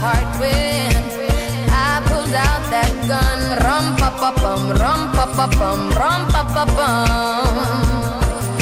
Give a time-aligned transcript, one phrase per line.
[0.00, 0.96] heart when
[1.68, 3.40] I pulled out that gun.
[3.64, 7.54] Rum pa pa bum, rum pa pa bum, rum pa pa bum.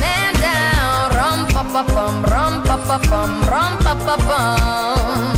[0.00, 5.35] Man down, rum pa pa bum, rum pa pa bum, rum pa pa bum.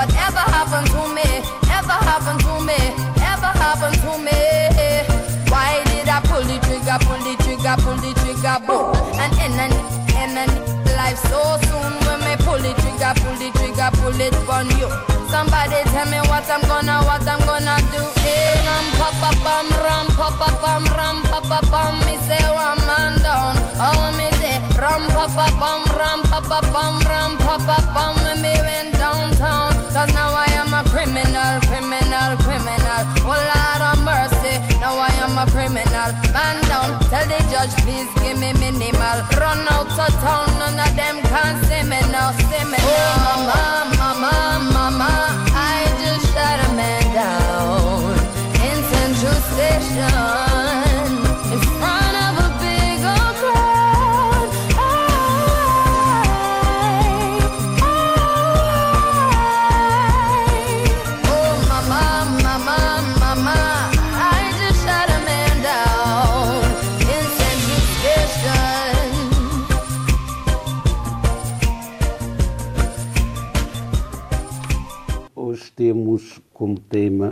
[0.00, 1.28] Whatever happened to me,
[1.68, 2.80] ever happened to me,
[3.20, 4.32] ever happened to me.
[5.52, 8.96] Why did I pull the trigger, pull the trigger, pull the trigger, boom?
[9.20, 9.76] And end and
[10.16, 10.48] end
[10.96, 14.88] life so soon when me pull the trigger, pull the trigger, pull it on you.
[15.28, 18.00] Somebody tell me what I'm gonna, what I'm gonna do.
[18.24, 22.00] Hey, ram, pa, pa, bam, ram, pa, pa, bam, ram, pa, pa, bam.
[22.08, 23.52] Me say one man down.
[23.76, 28.16] Oh, me say ram, pa, pa, bam, ram, pa, pa, bam, ram, pa, pa, bam.
[28.24, 29.69] When me went downtown.
[36.32, 39.18] Man down, tell the judge, please give me minimal.
[39.38, 43.14] Run out of town, none of them can see me now, see me now.
[43.14, 43.46] Oh.
[43.46, 43.89] my mama.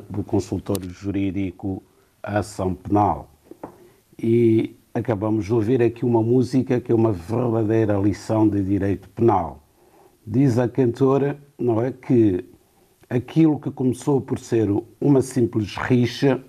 [0.08, 1.82] do consultório jurídico
[2.22, 3.30] à ação penal.
[4.18, 9.62] E acabamos de ouvir aqui uma música que é uma verdadeira lição de direito penal.
[10.26, 12.44] Diz a cantora, não é, que
[13.08, 14.68] aquilo que começou por ser
[15.00, 16.42] uma simples rixa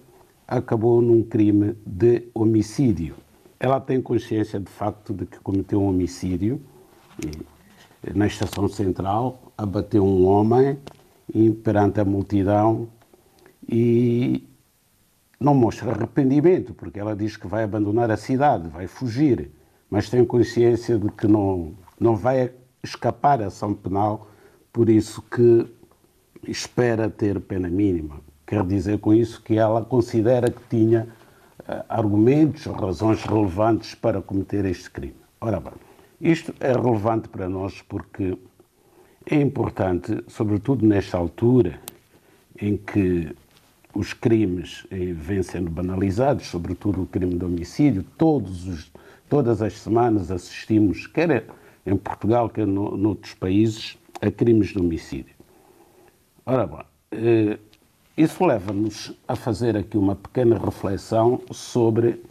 [0.47, 3.15] acabou num crime de homicídio.
[3.59, 6.61] Ela tem consciência de facto de que cometeu um homicídio
[8.15, 10.77] na estação central, abateu um homem
[11.33, 12.87] e perante a multidão
[13.71, 14.49] e
[15.39, 19.51] não mostra arrependimento, porque ela diz que vai abandonar a cidade, vai fugir,
[19.89, 22.51] mas tem consciência de que não, não vai
[22.83, 24.27] escapar à ação penal,
[24.73, 25.67] por isso que
[26.47, 28.21] espera ter pena mínima.
[28.45, 31.07] Quer dizer com isso que ela considera que tinha
[31.59, 35.15] uh, argumentos, razões relevantes para cometer este crime.
[35.39, 35.73] Ora bem,
[36.19, 38.35] isto é relevante para nós porque
[39.29, 41.79] é importante, sobretudo nesta altura
[42.59, 43.35] em que
[43.93, 48.91] os crimes eh, vêm sendo banalizados, sobretudo o crime de homicídio, todos os,
[49.27, 51.45] todas as semanas assistimos, quer
[51.85, 55.35] em Portugal, quer no, noutros países, a crimes de homicídio.
[56.45, 57.59] Ora bem, eh,
[58.17, 62.21] isso leva-nos a fazer aqui uma pequena reflexão sobre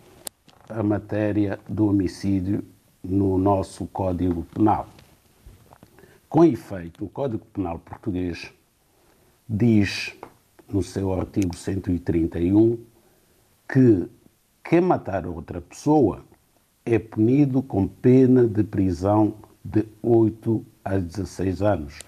[0.68, 2.62] a matéria do homicídio
[3.02, 4.86] no nosso Código Penal.
[6.28, 8.52] Com efeito, o Código Penal português
[9.48, 10.14] diz,
[10.72, 12.78] no seu artigo 131,
[13.68, 14.08] que
[14.64, 16.24] quem matar outra pessoa
[16.84, 19.34] é punido com pena de prisão
[19.64, 21.98] de 8 a 16 anos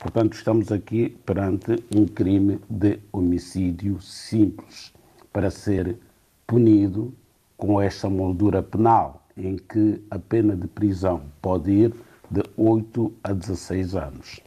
[0.00, 4.94] Portanto, estamos aqui perante um crime de homicídio simples,
[5.30, 5.98] para ser
[6.46, 7.12] punido
[7.54, 11.94] com esta moldura penal, em que a pena de prisão pode ir
[12.30, 14.40] de 8 a 16 anos.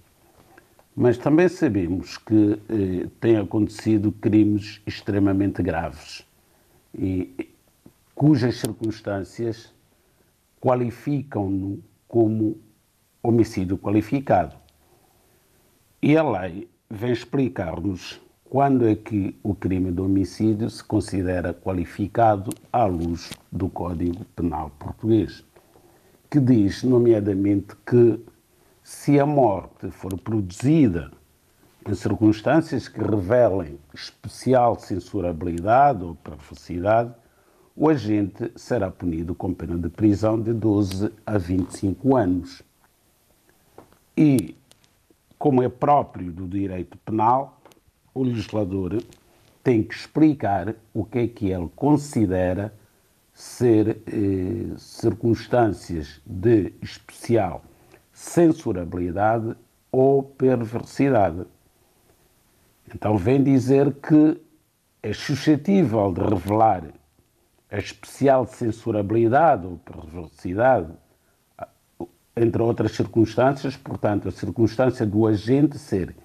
[0.96, 6.24] Mas também sabemos que eh, têm acontecido crimes extremamente graves
[6.94, 7.50] e
[8.14, 9.74] cujas circunstâncias
[10.62, 12.58] qualificam-no como
[13.24, 14.56] homicídio qualificado.
[16.02, 22.52] E a lei vem explicar-nos quando é que o crime de homicídio se considera qualificado
[22.72, 25.44] à luz do Código Penal Português,
[26.30, 28.20] que diz, nomeadamente, que
[28.84, 31.12] se a morte for produzida
[31.88, 37.14] em circunstâncias que revelem especial censurabilidade ou perversidade,
[37.76, 42.62] o agente será punido com pena de prisão de 12 a 25 anos.
[44.16, 44.56] E
[45.40, 47.60] como é próprio do direito penal,
[48.14, 49.02] o legislador
[49.64, 52.74] tem que explicar o que é que ele considera
[53.34, 57.64] ser eh, circunstâncias de especial
[58.24, 59.54] censurabilidade
[59.92, 61.46] ou perversidade.
[62.94, 64.42] Então vem dizer que
[65.02, 66.86] é suscetível de revelar
[67.70, 70.94] a especial censurabilidade ou perversidade
[72.36, 76.16] entre outras circunstâncias, portanto, a circunstância do agente ser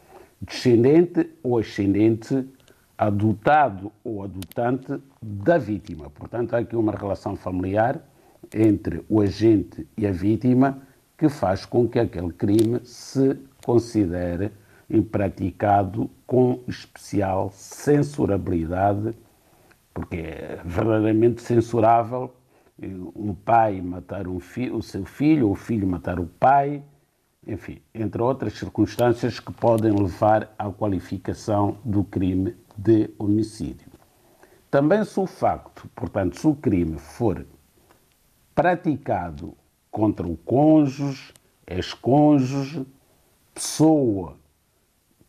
[0.41, 2.49] descendente ou ascendente,
[2.97, 6.09] adotado ou adotante da vítima.
[6.09, 8.01] Portanto, há aqui uma relação familiar
[8.55, 10.88] entre o agente e a vítima
[11.19, 13.37] que faz com que aquele crime se
[13.67, 14.53] considere
[15.11, 19.15] praticado com especial censurabilidade,
[19.93, 22.33] porque é verdadeiramente censurável
[22.81, 26.83] um pai matar um fi o seu filho, ou o filho matar o pai,
[27.45, 33.91] enfim, entre outras circunstâncias que podem levar à qualificação do crime de homicídio.
[34.71, 37.45] Também se o facto, portanto, se o crime for
[38.55, 39.57] praticado
[39.91, 41.33] contra o cônjuge,
[41.67, 42.87] ex-cônjuge,
[43.55, 44.37] pessoa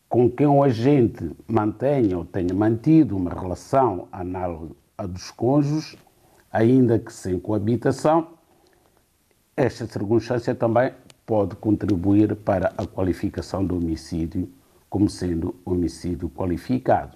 [0.09, 5.95] com quem o agente mantenha ou tenha mantido uma relação análoga à dos cônjuges,
[6.51, 8.27] ainda que sem coabitação,
[9.55, 10.91] esta circunstância também
[11.25, 14.49] pode contribuir para a qualificação do homicídio
[14.89, 17.15] como sendo homicídio qualificado.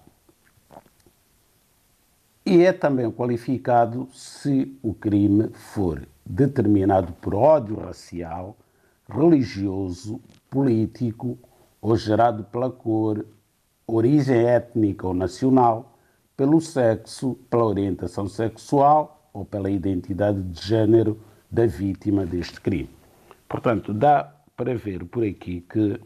[2.45, 8.57] E é também qualificado se o crime for determinado por ódio racial,
[9.09, 11.37] religioso, político
[11.81, 13.25] ou gerado pela cor,
[13.85, 15.97] origem étnica ou nacional,
[16.35, 21.19] pelo sexo, pela orientação sexual ou pela identidade de género
[21.51, 22.89] da vítima deste crime.
[23.47, 25.99] Portanto, dá para ver por aqui que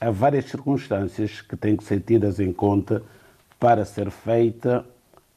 [0.00, 3.02] há várias circunstâncias que têm que ser tidas em conta
[3.58, 4.84] para ser feita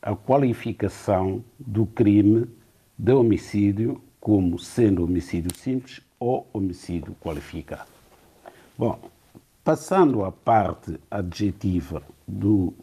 [0.02, 2.48] a qualificação do crime
[2.98, 7.92] de homicídio como sendo homicídio simples ou homicídio qualificado.
[8.76, 8.98] Bom,
[9.64, 12.74] passando à parte adjetiva do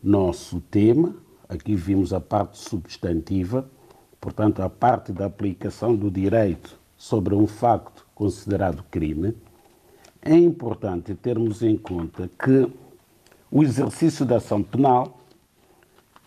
[0.00, 1.16] nosso tema,
[1.48, 3.68] aqui vimos a parte substantiva,
[4.20, 9.34] portanto, a parte da aplicação do direito sobre um facto considerado crime,
[10.22, 12.70] é importante termos em conta que
[13.50, 15.18] o exercício da ação penal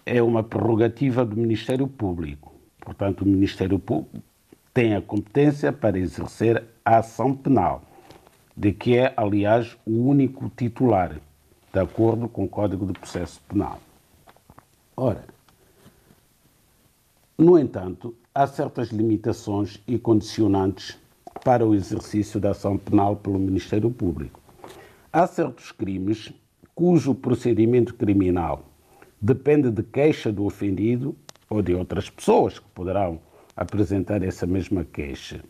[0.05, 2.51] é uma prerrogativa do Ministério Público.
[2.81, 4.29] Portanto, o Ministério Público
[4.73, 7.83] tem a competência para exercer a ação penal,
[8.55, 11.19] de que é, aliás, o único titular,
[11.73, 13.79] de acordo com o Código de Processo Penal.
[14.95, 15.23] Ora,
[17.37, 20.95] No entanto, há certas limitações e condicionantes
[21.43, 24.39] para o exercício da ação penal pelo Ministério Público.
[25.11, 26.31] Há certos crimes
[26.75, 28.65] cujo procedimento criminal
[29.19, 31.15] depende de queixa do ofendido
[31.49, 33.19] ou de outras pessoas que poderão
[33.61, 35.41] apresentar essa mesma queixa.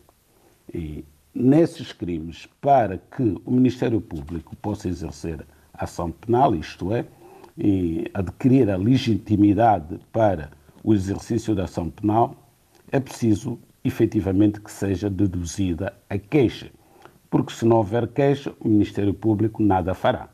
[0.72, 1.04] E
[1.34, 7.06] nesses crimes, para que o Ministério Público possa exercer ação penal, isto é,
[8.12, 10.50] adquirir a legitimidade para
[10.84, 12.36] o exercício da ação penal,
[12.90, 16.70] é preciso efetivamente que seja deduzida a queixa,
[17.30, 20.28] porque se não houver queixa, o Ministério Público nada fará.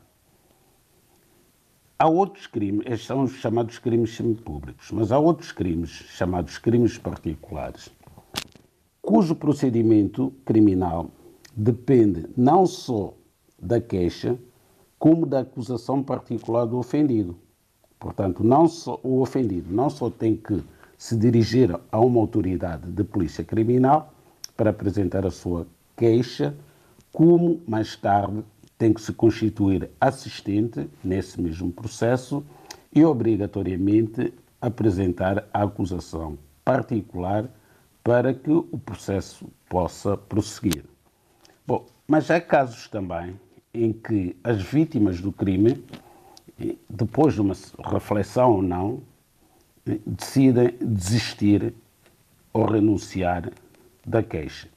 [2.01, 6.97] Há outros crimes, estes são os chamados crimes semipúblicos, mas há outros crimes, chamados crimes
[6.97, 7.89] particulares,
[9.01, 11.11] cujo procedimento criminal
[11.53, 13.13] depende não só
[13.61, 14.39] da queixa,
[14.97, 17.37] como da acusação particular do ofendido.
[17.99, 20.63] Portanto, não só, o ofendido não só tem que
[20.97, 24.13] se dirigir a uma autoridade de polícia criminal
[24.55, 26.55] para apresentar a sua queixa,
[27.11, 28.41] como mais tarde
[28.79, 32.43] tem que se constituir assistente nesse mesmo processo
[32.95, 37.49] e obrigatoriamente apresentar a acusação particular
[38.01, 40.85] para que o processo possa prosseguir.
[41.67, 43.37] Bom, mas há casos também
[43.73, 45.83] em que as vítimas do crime,
[46.89, 49.01] depois de uma reflexão ou não,
[50.05, 51.73] decidem desistir
[52.53, 53.51] ou renunciar
[54.07, 54.69] da queixa.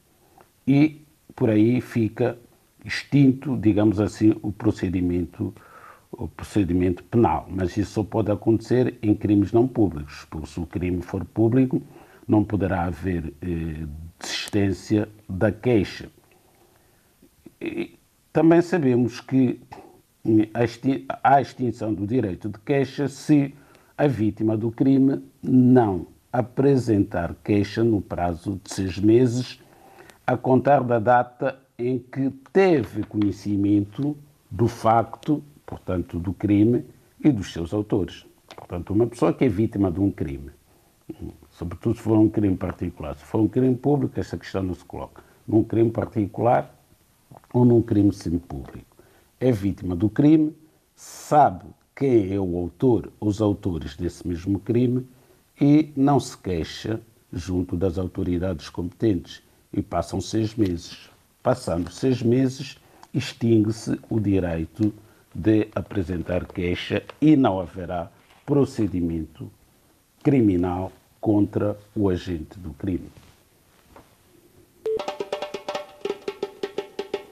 [0.67, 1.01] E
[1.37, 2.37] por aí fica
[2.85, 5.55] extinto, digamos assim, o procedimento,
[6.11, 7.47] o procedimento penal.
[7.49, 11.83] Mas isso só pode acontecer em crimes não públicos, porque se o crime for público,
[12.27, 13.87] não poderá haver eh,
[14.19, 16.09] desistência da queixa.
[17.61, 17.99] E
[18.33, 19.61] também sabemos que
[21.23, 23.55] há extinção do direito de queixa se
[23.97, 29.61] a vítima do crime não apresentar queixa no prazo de seis meses,
[30.27, 34.17] a contar da data em que teve conhecimento
[34.51, 36.85] do facto, portanto, do crime
[37.23, 38.25] e dos seus autores.
[38.55, 40.51] Portanto, uma pessoa que é vítima de um crime,
[41.51, 44.85] sobretudo se for um crime particular, se for um crime público, essa questão não se
[44.85, 45.23] coloca.
[45.47, 46.73] Num crime particular
[47.53, 48.97] ou num crime semipúblico.
[49.41, 50.55] É vítima do crime,
[50.95, 51.65] sabe
[51.97, 55.07] quem é o autor, os autores desse mesmo crime
[55.61, 57.01] e não se queixa
[57.33, 59.43] junto das autoridades competentes.
[59.73, 61.12] E passam seis meses.
[61.43, 62.79] Passando seis meses,
[63.13, 64.95] extingue-se o direito
[65.35, 68.11] de apresentar queixa e não haverá
[68.47, 69.51] procedimento
[70.23, 73.11] criminal contra o agente do crime.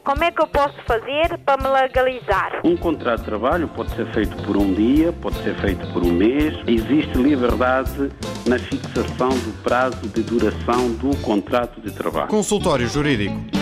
[0.03, 2.63] Como é que eu posso fazer para me legalizar?
[2.65, 6.11] Um contrato de trabalho pode ser feito por um dia, pode ser feito por um
[6.11, 6.55] mês.
[6.67, 8.11] Existe liberdade
[8.45, 12.29] na fixação do prazo de duração do contrato de trabalho.
[12.29, 13.60] Consultório Jurídico